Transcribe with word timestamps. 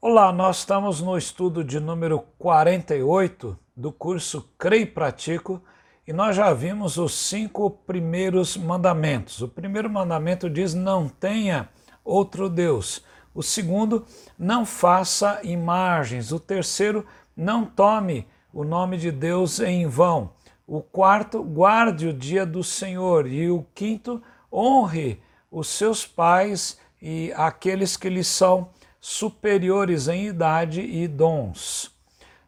Olá, 0.00 0.32
nós 0.32 0.58
estamos 0.58 1.00
no 1.00 1.18
estudo 1.18 1.64
de 1.64 1.80
número 1.80 2.20
48 2.38 3.58
do 3.76 3.90
curso 3.90 4.48
Creio 4.56 4.82
e 4.82 4.86
Pratico 4.86 5.60
e 6.06 6.12
nós 6.12 6.36
já 6.36 6.52
vimos 6.52 6.98
os 6.98 7.14
cinco 7.14 7.68
primeiros 7.68 8.56
mandamentos. 8.56 9.42
O 9.42 9.48
primeiro 9.48 9.90
mandamento 9.90 10.48
diz: 10.48 10.72
não 10.72 11.08
tenha 11.08 11.68
outro 12.04 12.48
Deus. 12.48 13.02
O 13.34 13.42
segundo, 13.42 14.06
não 14.38 14.64
faça 14.64 15.40
imagens. 15.42 16.30
O 16.30 16.38
terceiro, 16.38 17.04
não 17.36 17.64
tome 17.64 18.28
o 18.52 18.62
nome 18.62 18.96
de 18.96 19.10
Deus 19.10 19.58
em 19.58 19.86
vão. 19.88 20.30
O 20.66 20.80
quarto, 20.80 21.42
guarde 21.42 22.08
o 22.08 22.12
dia 22.12 22.46
do 22.46 22.64
Senhor. 22.64 23.26
E 23.26 23.50
o 23.50 23.66
quinto, 23.74 24.22
honre 24.52 25.20
os 25.50 25.68
seus 25.68 26.06
pais 26.06 26.78
e 27.00 27.32
aqueles 27.36 27.96
que 27.96 28.08
lhe 28.08 28.24
são 28.24 28.70
superiores 29.00 30.08
em 30.08 30.26
idade 30.26 30.80
e 30.80 31.06
dons. 31.06 31.94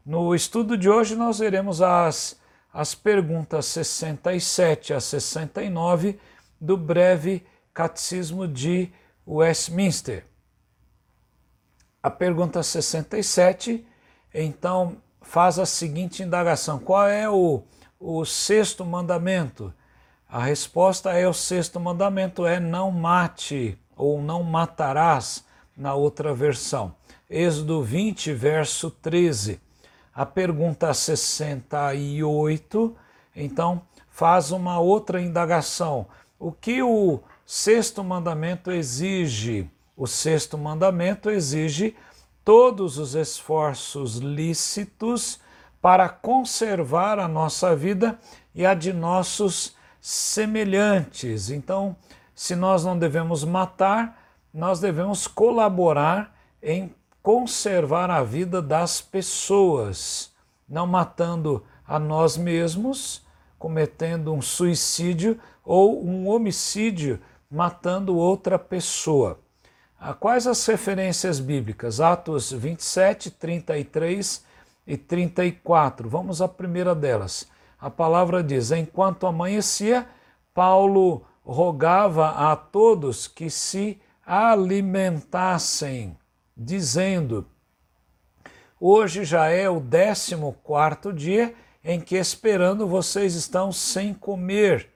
No 0.04 0.34
estudo 0.34 0.76
de 0.78 0.88
hoje, 0.88 1.14
nós 1.14 1.40
veremos 1.40 1.82
as, 1.82 2.40
as 2.72 2.94
perguntas 2.94 3.66
67 3.66 4.94
a 4.94 5.00
69 5.00 6.18
do 6.58 6.76
breve 6.76 7.44
Catecismo 7.74 8.48
de 8.48 8.90
Westminster. 9.26 10.24
A 12.02 12.10
pergunta 12.10 12.62
67, 12.62 13.86
então, 14.32 14.96
faz 15.20 15.58
a 15.58 15.66
seguinte 15.66 16.22
indagação: 16.22 16.78
qual 16.78 17.08
é 17.08 17.28
o, 17.28 17.64
o 17.98 18.24
sexto 18.24 18.84
mandamento? 18.84 19.72
A 20.28 20.42
resposta 20.42 21.12
é: 21.12 21.28
o 21.28 21.32
sexto 21.32 21.80
mandamento 21.80 22.46
é 22.46 22.60
não 22.60 22.90
mate 22.90 23.78
ou 23.96 24.20
não 24.20 24.42
matarás 24.42 25.44
na 25.76 25.94
outra 25.94 26.34
versão. 26.34 26.94
Êxodo 27.28 27.82
20, 27.82 28.32
verso 28.32 28.90
13. 28.90 29.60
A 30.14 30.24
pergunta 30.24 30.94
68, 30.94 32.96
então, 33.34 33.82
faz 34.08 34.50
uma 34.50 34.80
outra 34.80 35.20
indagação. 35.20 36.06
O 36.38 36.52
que 36.52 36.82
o 36.82 37.20
sexto 37.44 38.02
mandamento 38.02 38.70
exige? 38.70 39.68
O 39.96 40.06
sexto 40.06 40.56
mandamento 40.56 41.30
exige 41.30 41.94
todos 42.44 42.98
os 42.98 43.14
esforços 43.14 44.16
lícitos 44.16 45.40
para 45.86 46.08
conservar 46.08 47.20
a 47.20 47.28
nossa 47.28 47.76
vida 47.76 48.18
e 48.52 48.66
a 48.66 48.74
de 48.74 48.92
nossos 48.92 49.76
semelhantes. 50.00 51.48
Então, 51.48 51.94
se 52.34 52.56
nós 52.56 52.84
não 52.84 52.98
devemos 52.98 53.44
matar, 53.44 54.20
nós 54.52 54.80
devemos 54.80 55.28
colaborar 55.28 56.36
em 56.60 56.92
conservar 57.22 58.10
a 58.10 58.24
vida 58.24 58.60
das 58.60 59.00
pessoas, 59.00 60.32
não 60.68 60.88
matando 60.88 61.64
a 61.86 62.00
nós 62.00 62.36
mesmos, 62.36 63.24
cometendo 63.56 64.34
um 64.34 64.42
suicídio 64.42 65.38
ou 65.64 66.04
um 66.04 66.28
homicídio, 66.28 67.20
matando 67.48 68.16
outra 68.16 68.58
pessoa. 68.58 69.38
Quais 70.18 70.48
as 70.48 70.66
referências 70.66 71.38
bíblicas? 71.38 72.00
Atos 72.00 72.50
27, 72.50 73.30
33 73.30 74.45
e 74.86 74.96
34. 74.96 76.08
Vamos 76.08 76.40
à 76.40 76.48
primeira 76.48 76.94
delas. 76.94 77.48
A 77.78 77.90
palavra 77.90 78.42
diz: 78.42 78.70
Enquanto 78.70 79.26
amanhecia, 79.26 80.06
Paulo 80.54 81.24
rogava 81.44 82.30
a 82.30 82.56
todos 82.56 83.28
que 83.28 83.50
se 83.50 84.00
alimentassem, 84.24 86.16
dizendo: 86.56 87.46
Hoje 88.80 89.24
já 89.24 89.48
é 89.48 89.68
o 89.70 89.80
décimo 89.80 90.56
quarto 90.62 91.12
dia 91.12 91.54
em 91.84 92.00
que 92.00 92.16
esperando 92.16 92.86
vocês 92.86 93.34
estão 93.34 93.70
sem 93.70 94.12
comer, 94.12 94.90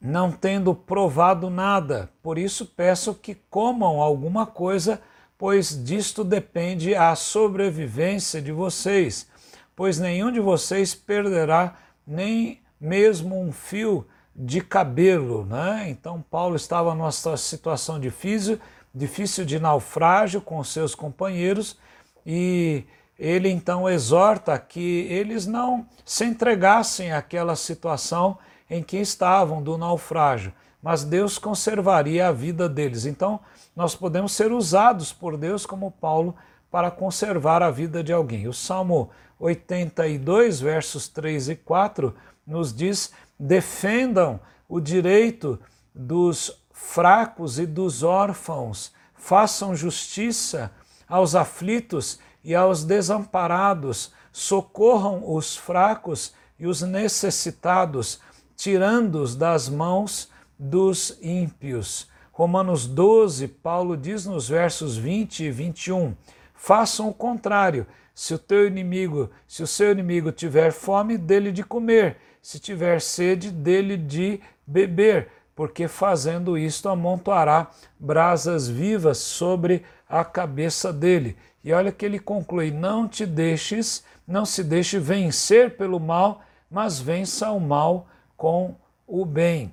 não 0.00 0.32
tendo 0.32 0.74
provado 0.74 1.48
nada. 1.48 2.10
Por 2.20 2.36
isso 2.36 2.66
peço 2.66 3.14
que 3.14 3.36
comam 3.48 4.02
alguma 4.02 4.44
coisa, 4.44 5.00
pois 5.36 5.84
disto 5.84 6.22
depende 6.22 6.94
a 6.94 7.14
sobrevivência 7.14 8.40
de 8.40 8.52
vocês, 8.52 9.28
pois 9.74 9.98
nenhum 9.98 10.30
de 10.30 10.40
vocês 10.40 10.94
perderá 10.94 11.76
nem 12.06 12.60
mesmo 12.80 13.40
um 13.40 13.52
fio 13.52 14.06
de 14.34 14.60
cabelo, 14.60 15.44
né? 15.44 15.86
Então 15.88 16.24
Paulo 16.30 16.56
estava 16.56 16.94
numa 16.94 17.12
situação 17.12 18.00
difícil, 18.00 18.58
difícil 18.94 19.44
de 19.44 19.58
naufrágio 19.58 20.40
com 20.40 20.62
seus 20.64 20.94
companheiros 20.94 21.78
e 22.26 22.84
ele 23.18 23.48
então 23.48 23.88
exorta 23.88 24.58
que 24.58 25.06
eles 25.08 25.46
não 25.46 25.86
se 26.04 26.24
entregassem 26.24 27.12
àquela 27.12 27.54
situação 27.54 28.38
em 28.68 28.82
que 28.82 28.96
estavam 28.96 29.62
do 29.62 29.78
naufrágio, 29.78 30.52
mas 30.84 31.02
Deus 31.02 31.38
conservaria 31.38 32.28
a 32.28 32.32
vida 32.32 32.68
deles. 32.68 33.06
Então, 33.06 33.40
nós 33.74 33.94
podemos 33.94 34.32
ser 34.32 34.52
usados 34.52 35.14
por 35.14 35.38
Deus 35.38 35.64
como 35.64 35.90
Paulo 35.90 36.36
para 36.70 36.90
conservar 36.90 37.62
a 37.62 37.70
vida 37.70 38.04
de 38.04 38.12
alguém. 38.12 38.46
O 38.46 38.52
Salmo 38.52 39.08
82, 39.40 40.60
versos 40.60 41.08
3 41.08 41.48
e 41.48 41.56
4 41.56 42.14
nos 42.46 42.70
diz 42.70 43.12
defendam 43.40 44.38
o 44.68 44.78
direito 44.78 45.58
dos 45.94 46.62
fracos 46.70 47.58
e 47.58 47.64
dos 47.64 48.02
órfãos, 48.02 48.92
façam 49.14 49.74
justiça 49.74 50.70
aos 51.08 51.34
aflitos 51.34 52.18
e 52.44 52.54
aos 52.54 52.84
desamparados, 52.84 54.12
socorram 54.30 55.34
os 55.34 55.56
fracos 55.56 56.34
e 56.58 56.66
os 56.66 56.82
necessitados, 56.82 58.20
tirando-os 58.54 59.34
das 59.34 59.66
mãos 59.66 60.33
dos 60.58 61.18
ímpios. 61.22 62.08
Romanos 62.32 62.86
12, 62.86 63.48
Paulo 63.48 63.96
diz 63.96 64.26
nos 64.26 64.48
versos 64.48 64.96
20 64.96 65.44
e 65.44 65.50
21: 65.50 66.14
façam 66.54 67.08
o 67.08 67.14
contrário. 67.14 67.86
Se 68.14 68.32
o 68.32 68.38
teu 68.38 68.66
inimigo, 68.66 69.30
se 69.46 69.62
o 69.62 69.66
seu 69.66 69.90
inimigo 69.90 70.30
tiver 70.30 70.72
fome, 70.72 71.18
dele 71.18 71.50
de 71.50 71.64
comer 71.64 72.16
se 72.44 72.58
tiver 72.58 73.00
sede, 73.00 73.50
dele 73.50 73.96
de 73.96 74.38
beber, 74.66 75.30
porque 75.56 75.88
fazendo 75.88 76.58
isto 76.58 76.90
amontoará 76.90 77.70
brasas 77.98 78.68
vivas 78.68 79.16
sobre 79.16 79.82
a 80.06 80.22
cabeça 80.26 80.92
dele. 80.92 81.38
E 81.64 81.72
olha 81.72 81.90
que 81.90 82.04
ele 82.04 82.18
conclui: 82.18 82.70
não 82.70 83.08
te 83.08 83.24
deixes, 83.24 84.04
não 84.28 84.44
se 84.44 84.62
deixe 84.62 84.98
vencer 84.98 85.74
pelo 85.78 85.98
mal, 85.98 86.42
mas 86.70 87.00
vença 87.00 87.50
o 87.50 87.58
mal 87.58 88.06
com 88.36 88.76
o 89.06 89.24
bem. 89.24 89.72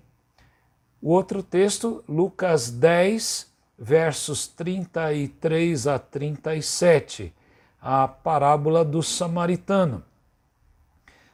O 1.01 1.09
outro 1.09 1.41
texto, 1.41 2.03
Lucas 2.07 2.69
10, 2.69 3.51
versos 3.77 4.47
33 4.47 5.87
a 5.87 5.97
37, 5.97 7.33
a 7.81 8.07
parábola 8.07 8.85
do 8.85 9.01
samaritano. 9.01 10.03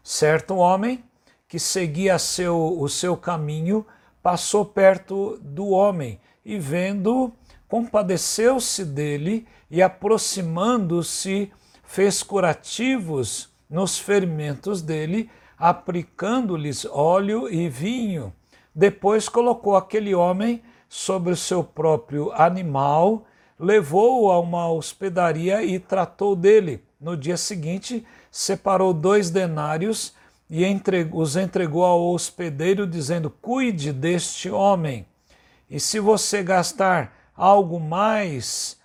Certo 0.02 0.56
homem 0.56 1.04
que 1.50 1.60
seguia 1.60 2.18
seu, 2.18 2.80
o 2.80 2.88
seu 2.88 3.18
caminho, 3.18 3.86
passou 4.24 4.64
perto 4.64 5.38
do 5.42 5.68
homem 5.68 6.18
e, 6.46 6.58
vendo, 6.58 7.34
compadeceu-se 7.68 8.86
dele 8.86 9.46
e, 9.70 9.82
aproximando-se, 9.82 11.52
fez 11.84 12.24
curativos 12.24 13.50
nos 13.70 14.00
ferimentos 14.00 14.82
dele, 14.82 15.30
aplicando-lhes 15.58 16.86
óleo 16.86 17.50
e 17.50 17.68
vinho. 17.68 18.34
Depois 18.78 19.28
colocou 19.28 19.76
aquele 19.76 20.14
homem 20.14 20.62
sobre 20.88 21.34
o 21.34 21.36
seu 21.36 21.64
próprio 21.64 22.32
animal, 22.32 23.26
levou-o 23.60 24.32
a 24.32 24.40
uma 24.40 24.72
hospedaria 24.72 25.64
e 25.64 25.80
tratou 25.80 26.36
dele. 26.36 26.84
No 27.02 27.18
dia 27.18 27.38
seguinte, 27.38 28.06
separou 28.30 28.94
dois 28.94 29.32
denários 29.32 30.14
e 30.48 30.64
os 31.12 31.36
entregou 31.36 31.84
ao 31.84 32.14
hospedeiro, 32.14 32.86
dizendo: 32.86 33.32
Cuide 33.32 33.92
deste 33.92 34.48
homem, 34.52 35.08
e 35.68 35.80
se 35.80 36.00
você 36.00 36.44
gastar 36.44 37.32
algo 37.36 37.80
mais, 37.80 38.80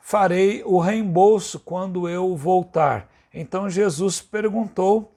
farei 0.00 0.60
o 0.64 0.80
reembolso 0.80 1.60
quando 1.60 2.08
eu 2.08 2.34
voltar. 2.36 3.08
Então 3.32 3.70
Jesus 3.70 4.20
perguntou: 4.20 5.15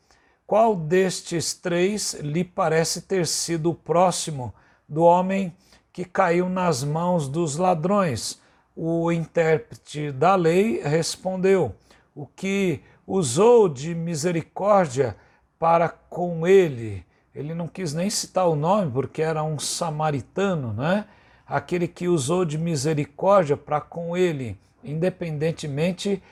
Qual 0.49 0.75
destes 0.75 1.53
três 1.53 2.15
lhe 2.15 2.43
parece 2.43 3.03
ter 3.03 3.27
sido 3.27 3.69
o 3.69 3.75
próximo 3.75 4.51
do 4.87 5.03
homem 5.03 5.55
que 5.93 6.03
caiu 6.03 6.49
nas 6.49 6.83
mãos 6.83 7.29
dos 7.29 7.55
ladrões? 7.55 8.41
O 8.75 9.11
intérprete 9.11 10.11
da 10.11 10.33
lei 10.33 10.81
respondeu: 10.81 11.75
O 12.15 12.25
que 12.25 12.81
usou 13.05 13.69
de 13.69 13.93
misericórdia 13.93 15.15
para 15.59 15.87
com 15.87 16.47
ele, 16.47 17.05
ele 17.35 17.53
não 17.53 17.67
quis 17.67 17.93
nem 17.93 18.09
citar 18.09 18.49
o 18.49 18.55
nome 18.55 18.91
porque 18.91 19.21
era 19.21 19.43
um 19.43 19.59
samaritano, 19.59 20.73
né? 20.73 21.05
aquele 21.45 21.87
que 21.87 22.07
usou 22.07 22.43
de 22.43 22.57
misericórdia 22.57 23.55
para 23.55 23.79
com 23.79 24.17
ele, 24.17 24.59
independentemente 24.83 26.23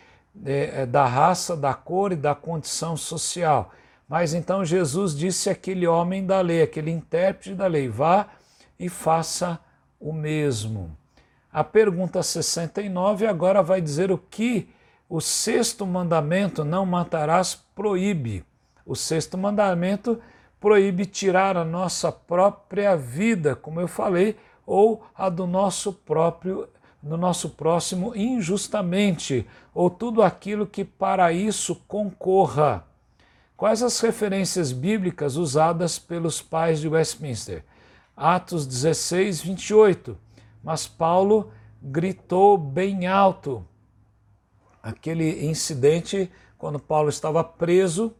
é, 0.43 0.81
é, 0.81 0.85
da 0.87 1.05
raça, 1.05 1.55
da 1.55 1.75
cor 1.75 2.11
e 2.11 2.15
da 2.15 2.33
condição 2.33 2.97
social. 2.97 3.71
Mas 4.07 4.33
então 4.33 4.63
Jesus 4.63 5.15
disse 5.15 5.49
àquele 5.49 5.85
homem 5.85 6.25
da 6.25 6.39
lei, 6.39 6.61
aquele 6.61 6.91
intérprete 6.91 7.53
da 7.53 7.67
lei: 7.67 7.89
vá 7.89 8.27
e 8.79 8.87
faça 8.87 9.59
o 9.99 10.13
mesmo. 10.13 10.95
A 11.51 11.63
pergunta 11.63 12.21
69 12.21 13.25
agora 13.25 13.61
vai 13.63 13.81
dizer 13.81 14.11
o 14.11 14.17
que 14.17 14.69
o 15.09 15.19
sexto 15.19 15.85
mandamento, 15.85 16.63
não 16.63 16.85
matarás, 16.85 17.55
proíbe. 17.73 18.45
O 18.85 18.95
sexto 18.95 19.37
mandamento 19.37 20.19
proíbe 20.59 21.05
tirar 21.05 21.57
a 21.57 21.63
nossa 21.65 22.11
própria 22.11 22.95
vida, 22.95 23.55
como 23.55 23.79
eu 23.79 23.87
falei, 23.87 24.37
ou 24.65 25.03
a 25.15 25.29
do 25.29 25.47
nosso 25.47 25.93
próprio 25.93 26.67
no 27.01 27.15
nosso 27.15 27.51
próximo 27.51 28.15
injustamente, 28.15 29.47
ou 29.73 29.89
tudo 29.89 30.21
aquilo 30.21 30.67
que 30.67 30.83
para 30.83 31.31
isso 31.31 31.75
concorra. 31.87 32.83
Quais 33.57 33.81
as 33.81 33.99
referências 33.99 34.71
bíblicas 34.71 35.35
usadas 35.35 35.97
pelos 35.97 36.43
pais 36.43 36.79
de 36.79 36.87
Westminster? 36.87 37.65
Atos 38.15 38.67
16, 38.67 39.41
28. 39.41 40.15
Mas 40.63 40.85
Paulo 40.85 41.51
gritou 41.81 42.55
bem 42.55 43.07
alto. 43.07 43.65
Aquele 44.81 45.47
incidente 45.47 46.31
quando 46.55 46.77
Paulo 46.77 47.09
estava 47.09 47.43
preso 47.43 48.13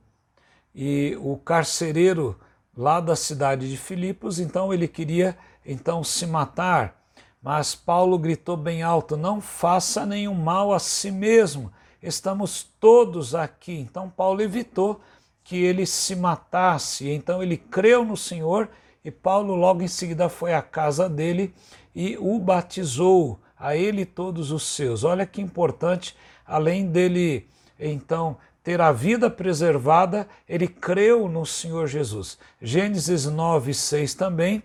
e 0.74 1.16
o 1.22 1.38
carcereiro 1.38 2.36
lá 2.76 3.00
da 3.00 3.16
cidade 3.16 3.70
de 3.70 3.78
Filipos, 3.78 4.40
então 4.40 4.74
ele 4.74 4.88
queria 4.88 5.38
então 5.64 6.04
se 6.04 6.26
matar, 6.26 7.00
mas 7.44 7.76
Paulo 7.76 8.18
gritou 8.18 8.58
bem 8.58 8.82
alto: 8.82 9.16
"Não 9.16 9.40
faça 9.40 10.04
nenhum 10.04 10.34
mal 10.34 10.74
a 10.74 10.80
si 10.80 11.12
mesmo. 11.12 11.72
Estamos 12.02 12.64
todos 12.80 13.36
aqui". 13.36 13.78
Então 13.78 14.10
Paulo 14.10 14.42
evitou 14.42 15.00
que 15.48 15.56
ele 15.56 15.86
se 15.86 16.14
matasse. 16.14 17.10
Então 17.10 17.42
ele 17.42 17.56
creu 17.56 18.04
no 18.04 18.18
Senhor 18.18 18.68
e 19.04 19.10
Paulo 19.10 19.56
logo 19.56 19.82
em 19.82 19.88
seguida 19.88 20.28
foi 20.28 20.54
à 20.54 20.62
casa 20.62 21.08
dele 21.08 21.54
e 21.96 22.18
o 22.20 22.38
batizou 22.38 23.40
a 23.58 23.74
ele 23.74 24.02
e 24.02 24.06
todos 24.06 24.52
os 24.52 24.64
seus. 24.64 25.06
Olha 25.06 25.26
que 25.26 25.42
importante, 25.42 26.18
além 26.46 26.88
dele 26.88 27.48
então 27.80 28.38
ter 28.62 28.82
a 28.82 28.92
vida 28.92 29.30
preservada, 29.30 30.28
ele 30.50 30.68
creu 30.68 31.30
no 31.30 31.46
Senhor 31.46 31.88
Jesus. 31.88 32.38
Gênesis 32.62 33.26
9, 33.26 33.74
6 33.74 34.16
também, 34.16 34.62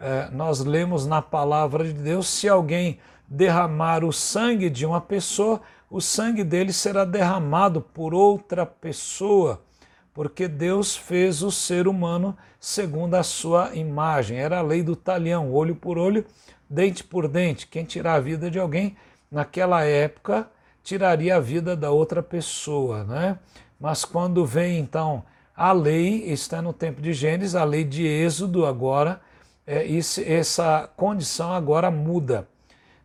eh, 0.00 0.28
nós 0.30 0.60
lemos 0.60 1.08
na 1.08 1.20
palavra 1.20 1.82
de 1.82 1.92
Deus: 1.92 2.28
se 2.28 2.48
alguém 2.48 3.00
derramar 3.28 4.04
o 4.04 4.12
sangue 4.12 4.70
de 4.70 4.86
uma 4.86 5.00
pessoa, 5.00 5.60
o 5.90 6.00
sangue 6.00 6.44
dele 6.44 6.72
será 6.72 7.04
derramado 7.04 7.80
por 7.80 8.14
outra 8.14 8.64
pessoa, 8.64 9.60
porque 10.12 10.48
Deus 10.48 10.96
fez 10.96 11.42
o 11.42 11.50
ser 11.50 11.86
humano 11.86 12.36
segundo 12.58 13.14
a 13.14 13.22
sua 13.22 13.74
imagem. 13.74 14.38
Era 14.38 14.58
a 14.58 14.62
lei 14.62 14.82
do 14.82 14.96
talhão, 14.96 15.52
olho 15.52 15.74
por 15.74 15.98
olho, 15.98 16.24
dente 16.68 17.02
por 17.04 17.28
dente. 17.28 17.66
Quem 17.66 17.84
tirar 17.84 18.14
a 18.14 18.20
vida 18.20 18.50
de 18.50 18.58
alguém 18.58 18.96
naquela 19.30 19.84
época 19.84 20.48
tiraria 20.82 21.36
a 21.36 21.40
vida 21.40 21.76
da 21.76 21.90
outra 21.90 22.22
pessoa, 22.22 23.04
né? 23.04 23.38
Mas 23.78 24.04
quando 24.04 24.44
vem 24.44 24.78
então 24.78 25.24
a 25.56 25.72
lei, 25.72 26.24
está 26.24 26.60
no 26.60 26.72
tempo 26.72 27.00
de 27.00 27.12
Gênesis, 27.12 27.54
a 27.54 27.64
lei 27.64 27.84
de 27.84 28.06
Êxodo 28.06 28.66
agora, 28.66 29.20
é, 29.66 29.84
isso, 29.84 30.20
essa 30.24 30.90
condição 30.96 31.52
agora 31.52 31.90
muda. 31.90 32.48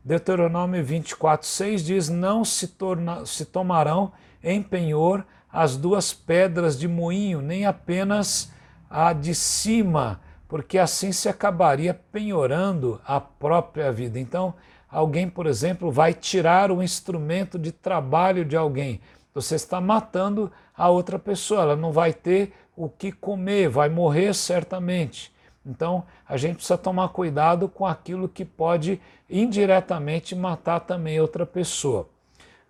Deuteronômio 0.04 0.84
24, 0.84 1.48
6 1.48 1.84
diz: 1.84 2.10
Não 2.10 2.46
se, 2.46 2.70
torna, 2.70 3.26
se 3.26 3.46
tomarão 3.46 4.12
em 4.44 4.62
penhor 4.62 5.26
as 5.56 5.78
duas 5.78 6.14
pedras 6.14 6.78
de 6.78 6.86
moinho, 6.86 7.42
nem 7.42 7.66
apenas 7.66 8.52
a 8.90 9.14
de 9.14 9.34
cima, 9.34 10.20
porque 10.50 10.78
assim 10.78 11.14
se 11.14 11.30
acabaria 11.30 11.94
penhorando 11.94 13.00
a 13.06 13.22
própria 13.22 13.90
vida. 13.90 14.20
Então, 14.20 14.54
alguém, 14.92 15.30
por 15.30 15.48
exemplo, 15.48 15.90
vai 15.90 16.14
tirar 16.14 16.72
o 16.72 16.84
instrumento 16.84 17.58
de 17.58 17.72
trabalho 17.72 18.44
de 18.44 18.58
alguém. 18.58 19.00
Você 19.34 19.56
está 19.56 19.80
matando 19.80 20.52
a 20.76 20.90
outra 20.90 21.18
pessoa, 21.18 21.62
ela 21.62 21.76
não 21.78 21.94
vai 21.94 22.12
ter 22.12 22.52
o 22.76 22.90
que 22.90 23.14
comer, 23.14 23.70
vai 23.70 23.88
morrer 23.88 24.34
certamente. 24.34 25.34
Então, 25.66 26.04
a 26.28 26.36
gente 26.36 26.56
precisa 26.56 26.78
tomar 26.78 27.08
cuidado 27.10 27.70
com 27.70 27.86
aquilo 27.86 28.28
que 28.28 28.44
pode 28.44 29.00
indiretamente 29.30 30.36
matar 30.36 30.82
também 30.82 31.22
outra 31.22 31.46
pessoa. 31.46 32.10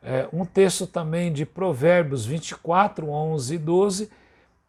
É, 0.03 0.27
um 0.31 0.45
texto 0.45 0.85
também 0.85 1.33
de 1.33 1.45
Provérbios 1.45 2.25
24, 2.25 3.09
11 3.09 3.55
e 3.55 3.57
12 3.57 4.09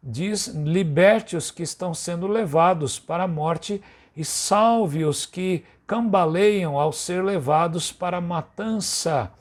diz: 0.01 0.47
Liberte 0.47 1.35
os 1.35 1.51
que 1.51 1.63
estão 1.63 1.93
sendo 1.93 2.27
levados 2.27 2.99
para 2.99 3.23
a 3.23 3.27
morte 3.27 3.81
e 4.15 4.25
salve 4.25 5.05
os 5.05 5.25
que 5.25 5.63
cambaleiam 5.85 6.79
ao 6.79 6.91
ser 6.91 7.23
levados 7.23 7.91
para 7.91 8.17
a 8.17 8.21
matança. 8.21 9.31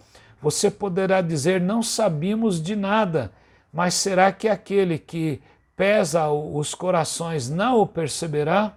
Você 0.40 0.70
poderá 0.70 1.20
dizer: 1.20 1.60
Não 1.60 1.82
sabíamos 1.82 2.62
de 2.62 2.76
nada, 2.76 3.32
mas 3.72 3.94
será 3.94 4.30
que 4.30 4.48
aquele 4.48 4.98
que 4.98 5.40
pesa 5.76 6.28
os 6.28 6.74
corações 6.74 7.48
não 7.48 7.80
o 7.80 7.86
perceberá? 7.86 8.74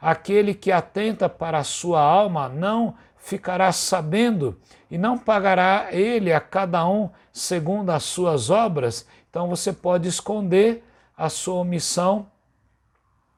Aquele 0.00 0.54
que 0.54 0.70
atenta 0.70 1.28
para 1.28 1.58
a 1.58 1.64
sua 1.64 2.00
alma 2.00 2.48
não 2.48 2.94
ficará 3.28 3.70
sabendo 3.72 4.58
e 4.90 4.96
não 4.96 5.18
pagará 5.18 5.88
ele 5.92 6.32
a 6.32 6.40
cada 6.40 6.88
um 6.88 7.10
segundo 7.30 7.90
as 7.90 8.04
suas 8.04 8.48
obras? 8.48 9.06
Então 9.28 9.48
você 9.48 9.70
pode 9.70 10.08
esconder 10.08 10.82
a 11.16 11.28
sua 11.28 11.56
omissão 11.56 12.26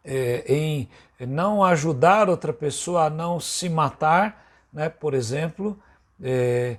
é, 0.05 0.45
em 0.47 0.89
não 1.19 1.65
ajudar 1.65 2.31
outra 2.31 2.53
pessoa 2.53 3.07
a 3.07 3.11
não 3.11 3.41
se 3.41 3.69
matar, 3.69 4.47
né, 4.73 4.89
por 4.89 5.13
exemplo, 5.13 5.77
é, 6.23 6.77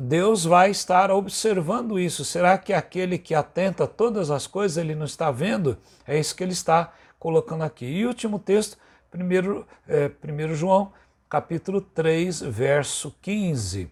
Deus 0.00 0.44
vai 0.44 0.70
estar 0.70 1.10
observando 1.10 1.98
isso. 1.98 2.24
Será 2.24 2.56
que 2.56 2.72
aquele 2.72 3.18
que 3.18 3.34
atenta 3.34 3.84
a 3.84 3.86
todas 3.86 4.30
as 4.30 4.46
coisas 4.46 4.78
ele 4.78 4.94
não 4.94 5.04
está 5.04 5.30
vendo? 5.30 5.76
É 6.06 6.18
isso 6.18 6.34
que 6.34 6.42
ele 6.42 6.52
está 6.52 6.92
colocando 7.18 7.62
aqui. 7.62 7.84
E 7.84 8.06
último 8.06 8.38
texto, 8.38 8.78
1 9.14 9.64
é, 9.86 10.08
primeiro 10.08 10.54
João, 10.54 10.92
capítulo 11.28 11.80
3, 11.80 12.40
verso 12.40 13.14
15. 13.20 13.90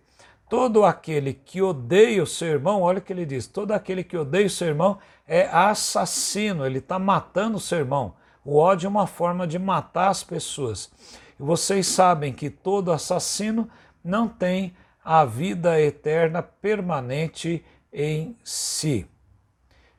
Todo 0.48 0.84
aquele 0.84 1.34
que 1.34 1.60
odeia 1.60 2.22
o 2.22 2.26
seu 2.26 2.48
irmão, 2.48 2.82
olha 2.82 2.98
o 2.98 3.02
que 3.02 3.12
ele 3.12 3.26
diz: 3.26 3.46
todo 3.46 3.72
aquele 3.72 4.02
que 4.02 4.16
odeia 4.16 4.46
o 4.46 4.50
seu 4.50 4.68
irmão 4.68 4.98
é 5.26 5.46
assassino, 5.48 6.64
ele 6.64 6.78
está 6.78 6.98
matando 6.98 7.56
o 7.56 7.60
seu 7.60 7.78
irmão. 7.78 8.14
O 8.44 8.56
ódio 8.56 8.86
é 8.86 8.90
uma 8.90 9.06
forma 9.06 9.46
de 9.46 9.58
matar 9.58 10.08
as 10.08 10.22
pessoas. 10.22 10.90
E 11.38 11.42
vocês 11.42 11.86
sabem 11.88 12.32
que 12.32 12.48
todo 12.48 12.92
assassino 12.92 13.68
não 14.02 14.28
tem 14.28 14.74
a 15.04 15.24
vida 15.24 15.80
eterna 15.80 16.42
permanente 16.42 17.64
em 17.92 18.36
si. 18.44 19.06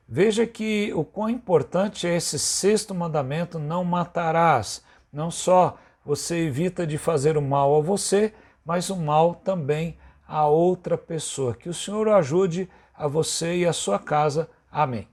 Veja 0.08 0.46
que 0.46 0.90
o 0.94 1.04
quão 1.04 1.28
importante 1.28 2.06
é 2.06 2.16
esse 2.16 2.38
sexto 2.38 2.94
mandamento: 2.94 3.58
não 3.58 3.84
matarás. 3.84 4.82
Não 5.12 5.30
só 5.30 5.78
você 6.08 6.46
evita 6.46 6.86
de 6.86 6.96
fazer 6.96 7.36
o 7.36 7.42
mal 7.42 7.76
a 7.76 7.82
você, 7.82 8.32
mas 8.64 8.88
o 8.88 8.96
mal 8.96 9.34
também 9.34 9.98
a 10.26 10.46
outra 10.46 10.96
pessoa. 10.96 11.54
Que 11.54 11.68
o 11.68 11.74
Senhor 11.74 12.08
ajude 12.08 12.66
a 12.94 13.06
você 13.06 13.56
e 13.56 13.66
a 13.66 13.74
sua 13.74 13.98
casa. 13.98 14.48
Amém. 14.72 15.06